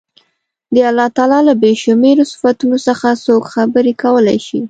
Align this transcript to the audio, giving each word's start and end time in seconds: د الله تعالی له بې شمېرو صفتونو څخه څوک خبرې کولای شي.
د 0.73 0.75
الله 0.89 1.07
تعالی 1.17 1.39
له 1.49 1.53
بې 1.61 1.71
شمېرو 1.83 2.23
صفتونو 2.31 2.77
څخه 2.87 3.07
څوک 3.25 3.43
خبرې 3.53 3.93
کولای 4.03 4.37
شي. 4.47 4.59